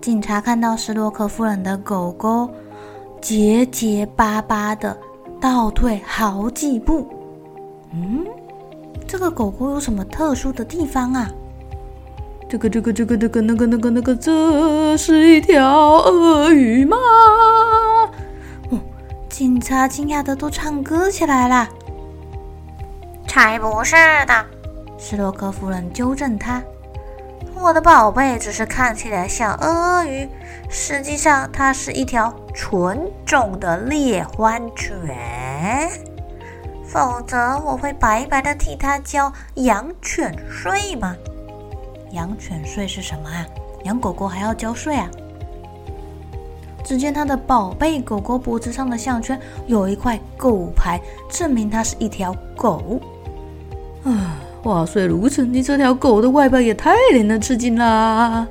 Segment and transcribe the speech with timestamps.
[0.00, 2.48] 警察看到斯洛克夫人的狗狗
[3.20, 4.96] 结结巴巴的
[5.40, 7.06] 倒退好几步。
[7.92, 8.24] 嗯，
[9.06, 11.28] 这个狗狗有什么特殊的地方啊？
[12.48, 16.96] 这个、这个、这个、这个、那个、那个、那个，这是一条鳄鱼吗？
[18.70, 18.78] 哦，
[19.28, 21.68] 警察惊讶的都唱歌起来了。
[23.26, 23.94] 才不是
[24.26, 24.46] 的，
[24.96, 26.62] 斯洛克夫人纠正他。
[27.60, 30.28] 我的宝贝只是看起来像鳄鱼，
[30.70, 35.90] 实际上它是一条纯种的猎欢犬，
[36.86, 41.16] 否则我会白白的替它交养犬税吗？
[42.12, 43.44] 养犬税是什么啊？
[43.84, 45.10] 养狗狗还要交税啊？
[46.84, 52.98] 只见他的宝贝狗狗脖子上的项圈有一块狗牌，证明它是一条狗。
[54.04, 58.46] 啊，话虽如此，你这条狗的外表也太令人吃惊啦！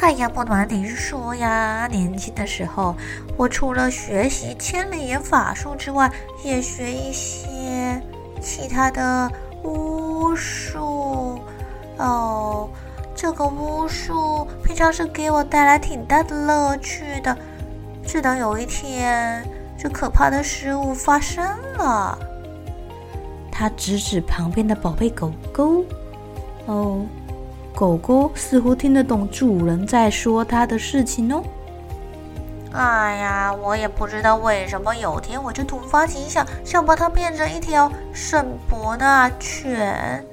[0.00, 2.94] 哎呀，不瞒你说呀，年轻的时候，
[3.36, 6.10] 我除了学习千里眼法术之外，
[6.42, 8.02] 也学一些
[8.40, 9.30] 其他的
[9.62, 11.38] 巫术。
[11.98, 12.68] 哦，
[13.14, 17.36] 这个巫术平常是给我带来挺大的乐趣的，
[18.04, 19.46] 直到有一天，
[19.78, 21.44] 这可怕的事物发生
[21.78, 22.18] 了。
[23.52, 25.84] 他指指旁边的宝贝狗狗，
[26.64, 27.02] 哦，
[27.74, 31.44] 狗狗似乎听得懂主人在说它的事情哦。
[32.72, 40.24] 哎呀，我也不知道为什么，有天我就突发奇想，想把它变成一条圣伯纳犬，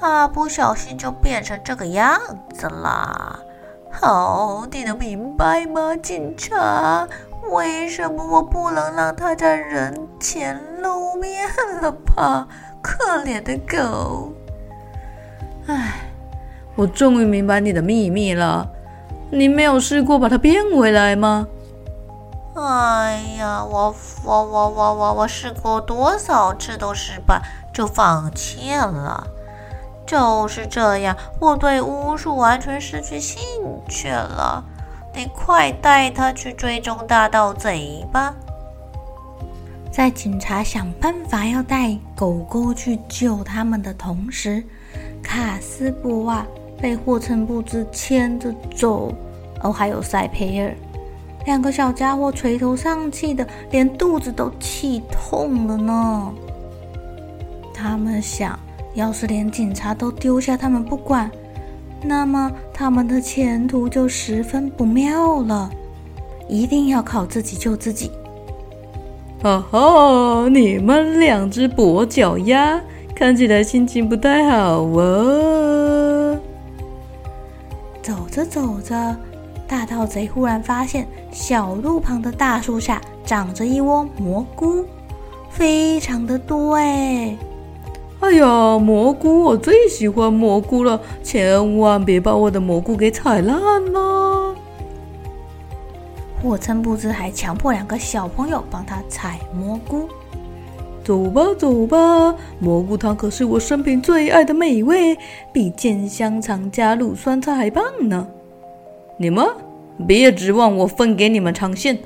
[0.00, 2.18] 啊，不小心就变成这个样
[2.54, 3.38] 子啦。
[3.92, 7.06] 好，你能明白吗，警察？
[7.50, 11.48] 为什么我不能让它在人前露面
[11.82, 12.46] 了吧？
[12.80, 14.32] 可怜的狗！
[15.66, 16.12] 唉，
[16.76, 18.68] 我终于明白你的秘密了。
[19.30, 21.48] 你没有试过把它变回来吗？
[22.54, 23.92] 哎呀，我
[24.24, 27.42] 我我我我我试过多少次都失败，
[27.74, 29.26] 就放弃了。
[30.06, 33.42] 就是这样，我对巫术完全失去兴
[33.88, 34.62] 趣了。
[35.12, 38.34] 你快带他去追踪大盗贼吧！
[39.96, 44.62] 在警察想办法要带狗狗去救他们的同时，
[45.22, 46.46] 卡斯柏啊
[46.78, 49.10] 被霍称布兹牵着走，
[49.62, 50.74] 哦，还有塞培尔，
[51.46, 56.30] 两个小家伙垂头丧气的，连肚子都气痛了呢。
[57.72, 58.58] 他们想，
[58.92, 61.30] 要是连警察都丢下他们不管。
[62.02, 65.70] 那么他们的前途就十分不妙了，
[66.50, 68.10] 一定要靠自己救自己。
[69.46, 72.80] 哈哈，你们两只跛脚鸭
[73.14, 76.36] 看起来心情不太好啊！
[78.02, 79.16] 走着走着，
[79.68, 84.84] 大盗贼忽然发现小路旁的大树下长着一窝蘑菇，
[85.48, 87.36] 非常的多哎。
[88.18, 89.44] 哎呀，蘑菇！
[89.44, 93.56] 我最喜欢蘑菇了，千万别把我的蘑菇给踩烂
[93.92, 94.56] 了。
[96.42, 100.08] 霍称不知还强迫两个小朋友帮他采蘑菇。
[101.04, 105.16] 走吧，走吧，蘑菇汤可是我生平最爱的美味，
[105.52, 108.26] 比煎香肠加卤酸菜还棒呢。
[109.16, 109.46] 你们
[110.06, 111.98] 别指望我分给你们尝鲜，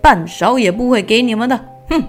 [0.00, 1.58] 半勺也不会给你们的。
[1.88, 2.02] 哼！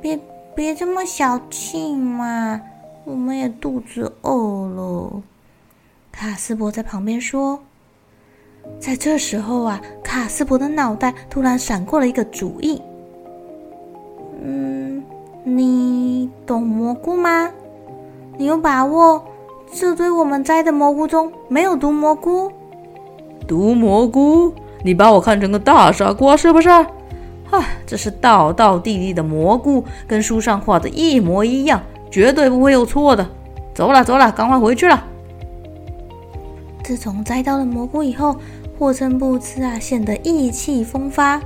[0.00, 0.18] 别。
[0.56, 2.60] 别这么小气嘛，
[3.02, 5.20] 我们也肚子饿了。
[6.12, 7.58] 卡斯伯在旁边说。
[8.78, 12.80] 在这时候啊，卡斯伯的脑袋突然闪过了一个主意。
[14.42, 15.02] 嗯，
[15.42, 17.50] 你懂蘑菇吗？
[18.36, 19.24] 你有把握
[19.72, 22.50] 这堆我们摘的蘑菇中没有毒蘑菇？
[23.46, 24.52] 毒蘑菇？
[24.82, 26.68] 你把我看成个大傻瓜是不是？
[26.68, 26.86] 啊，
[27.86, 31.80] 这是道道地地的蘑菇，跟书上画的一模一样，
[32.10, 33.26] 绝对不会有错的。
[33.72, 35.04] 走了走了，赶快回去了。
[36.84, 38.36] 自从摘到了蘑菇以后，
[38.78, 41.40] 霍森布兹啊显得意气风发。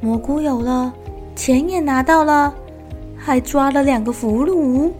[0.00, 0.92] 蘑菇有了，
[1.36, 2.52] 钱也拿到了，
[3.16, 4.90] 还抓了两个俘虏。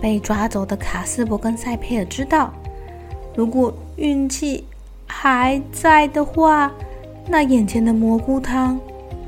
[0.00, 2.52] 被抓走的卡斯柏跟赛佩尔知道，
[3.36, 4.64] 如果运气
[5.06, 6.72] 还在的话，
[7.28, 8.78] 那眼前的蘑菇汤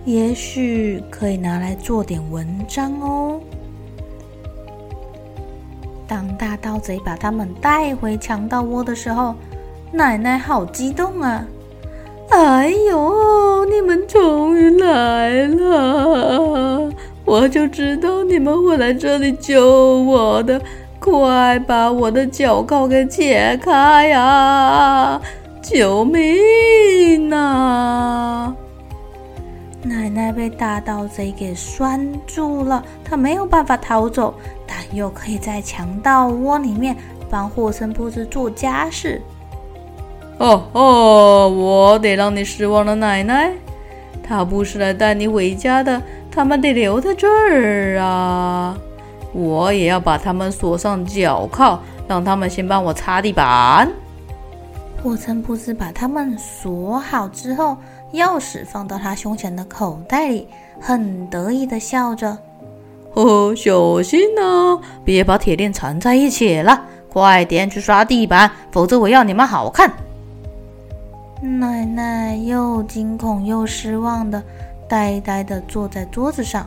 [0.05, 3.41] 也许可以拿来做点文章哦。
[6.08, 9.34] 当大盗贼把他们带回强盗窝的时候，
[9.93, 11.44] 奶奶好激动啊！
[12.31, 16.90] 哎呦，你们终于来了！
[17.25, 20.60] 我就知道你们会来这里救我的，
[20.99, 25.20] 快把我的脚铐给解开呀！
[25.62, 28.54] 救命啊！
[29.82, 34.34] 奶奶被大盗贼给拴住了，她没有办法逃走，
[34.66, 36.96] 但又可以在强盗窝里面
[37.30, 39.22] 帮霍森布斯做家事。
[40.38, 43.52] 哦哦，我得让你失望了，奶奶，
[44.22, 46.00] 他不是来带你回家的。
[46.30, 48.76] 他们得留在这儿啊！
[49.32, 53.90] 我也要把他们锁上脚铐，让他们先帮我擦地板。
[55.02, 57.76] 霍森布斯把他们锁好之后，
[58.12, 60.49] 钥匙放到他胸前的口袋里，
[60.81, 62.37] 很得意的笑着
[63.14, 66.84] ：“哦，小心呐，别把铁链缠在一起了！
[67.10, 69.93] 快点去刷地板，否则我要你们好看。”
[71.40, 74.43] 奶奶又惊恐又失望的。
[74.88, 76.66] 呆呆的坐在桌子上，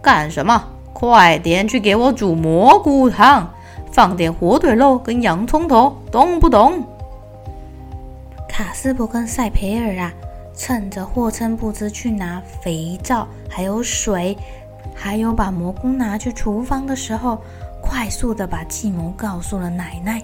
[0.00, 0.64] 干什么？
[0.92, 3.50] 快点去给我煮蘑菇汤，
[3.90, 6.80] 放点火腿肉跟洋葱头，懂不懂？
[8.56, 10.12] 卡斯伯跟赛培尔啊，
[10.56, 14.38] 趁着霍琛不知去拿肥皂，还有水，
[14.94, 17.42] 还有把蘑菇拿去厨房的时候，
[17.82, 20.22] 快速的把计谋告诉了奶奶。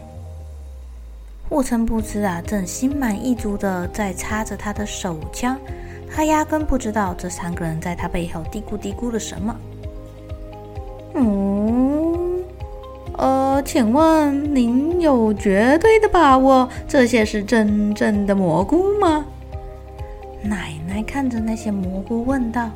[1.49, 5.59] 霍琛不知啊，正心满意足的在擦着他的手枪，
[6.09, 9.57] 他压根不知道这三个人在他背后嘀咕嘀咕了什么。
[11.17, 11.50] 嗯，
[13.63, 19.25] 请问您有绝对的把握这些是真正的蘑菇吗？
[20.43, 22.71] 奶奶看着那些蘑菇问道：“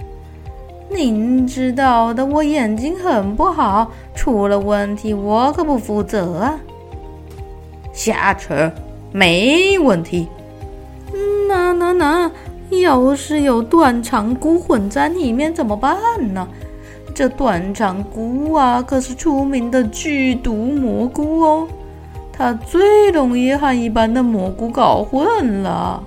[0.90, 6.60] 您知道的，我眼睛很不好，出了问题我可不负责啊。”
[7.92, 8.70] 瞎扯，
[9.12, 10.28] 没问题。
[11.48, 12.30] 那那那，
[12.70, 15.96] 要是有断肠菇混在里面怎么办
[16.34, 16.46] 呢？
[17.14, 21.68] 这断肠菇啊，可是出名的剧毒蘑菇哦，
[22.32, 26.02] 它最容易和一般的蘑菇搞混了。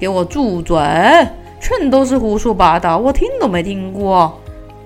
[0.00, 0.76] 给我住嘴！
[1.60, 4.32] 全都是胡说八道，我听都没听过。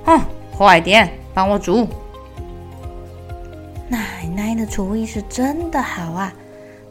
[0.04, 0.20] 哼，
[0.56, 1.86] 快点帮我煮。
[3.88, 6.32] 奶奶的厨艺是真的好啊！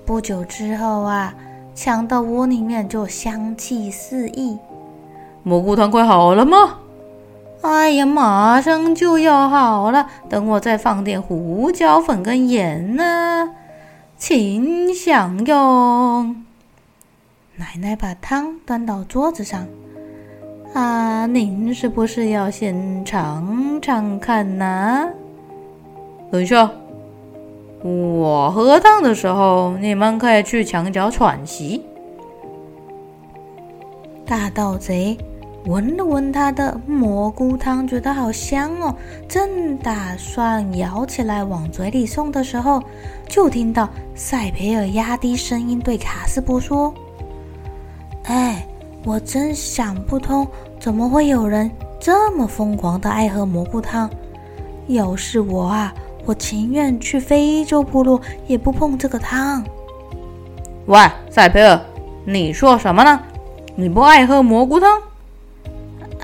[0.05, 1.33] 不久之后啊，
[1.75, 4.57] 强盗窝里面就香气四溢。
[5.43, 6.77] 蘑菇汤快好了吗？
[7.61, 10.07] 哎呀，马上就要好了。
[10.29, 13.53] 等我再放点胡椒粉跟盐呢，
[14.17, 16.43] 请享用。
[17.57, 19.67] 奶奶把汤端到桌子上。
[20.73, 25.09] 啊，您是不是要先尝尝看呢？
[26.31, 26.69] 等一下。
[27.81, 31.85] 我喝汤的时候，你们可以去墙角喘息。
[34.25, 35.17] 大盗贼
[35.65, 38.95] 闻了闻他的蘑菇汤，觉得好香哦，
[39.27, 42.81] 正打算舀起来往嘴里送的时候，
[43.27, 46.93] 就听到赛培尔压低声音对卡斯柏说
[48.25, 48.65] ：“哎，
[49.03, 50.47] 我真想不通，
[50.79, 54.09] 怎么会有人这么疯狂的爱喝蘑菇汤？
[54.87, 55.93] 要是我啊。”
[56.25, 59.63] 我情愿去非洲部落，也不碰这个汤。
[60.85, 61.79] 喂，赛培尔，
[62.23, 63.19] 你说什么呢？
[63.75, 65.01] 你不爱喝蘑菇汤？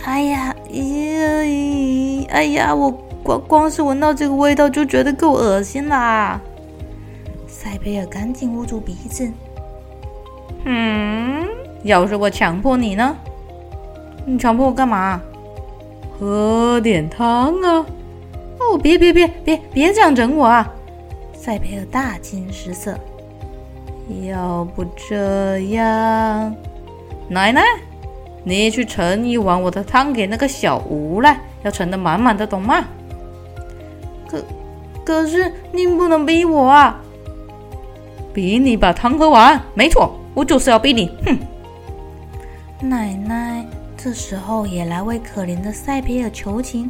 [0.06, 2.92] 哎呀，咦，哎呀，我
[3.24, 6.40] 光光是闻到这个味道就觉得够恶心啦！
[7.48, 9.28] 塞贝尔赶紧捂住鼻子。
[10.64, 11.48] 嗯，
[11.82, 13.18] 要是我强迫你呢？
[14.28, 15.20] 你强迫我干嘛？
[16.20, 17.84] 喝点汤啊！
[18.60, 20.72] 哦，别别别别别这样整我啊！
[21.34, 22.96] 塞贝尔大惊失色。
[24.30, 26.56] 要不这样，
[27.28, 27.64] 奶奶，
[28.48, 32.86] 你去盛一碗我的汤给那个小吴来，要盛的满满的，懂吗？
[34.28, 34.44] 可
[35.04, 37.02] 可是您不能逼我啊！
[38.34, 39.60] 逼你把汤喝完。
[39.74, 41.12] 没错，我就是要逼你。
[41.26, 41.38] 哼！
[42.88, 43.66] 奶奶
[43.98, 46.90] 这时候也来为可怜的塞皮尔求情。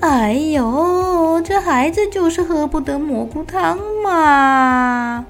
[0.00, 5.24] 哎呦，这孩子就是喝不得蘑菇汤嘛！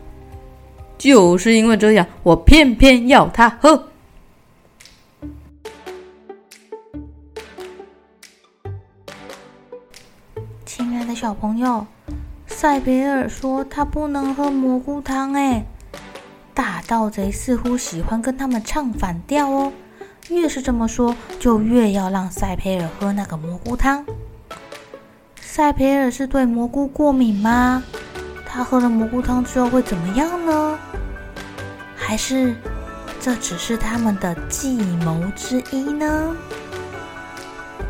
[0.96, 3.88] 就是因为这样，我偏偏要他喝。
[11.26, 11.84] 小朋友，
[12.46, 15.64] 塞培尔说他不能喝蘑菇汤，哎，
[16.54, 19.72] 大盗贼似乎喜欢跟他们唱反调哦。
[20.28, 24.06] 越是这么说，就越要让塞培尔喝那个蘑菇汤。
[25.40, 27.82] 塞培尔是对蘑菇过敏吗？
[28.46, 30.78] 他喝了蘑菇汤之后会怎么样呢？
[31.96, 32.54] 还是
[33.20, 36.36] 这只是他们的计谋之一呢？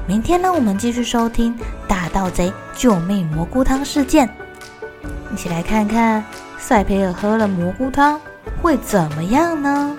[0.08, 1.54] 明天呢，我们继续收听
[2.16, 4.26] 《盗贼救命蘑菇汤事件》，
[5.30, 6.24] 一起来看看
[6.56, 8.18] 塞培尔喝了蘑菇汤
[8.62, 9.94] 会怎么样呢？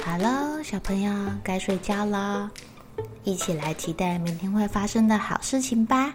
[0.00, 1.12] 好了，小朋友
[1.42, 2.48] 该睡觉了。
[3.24, 6.14] 一起来期待明天会发生的好事情吧！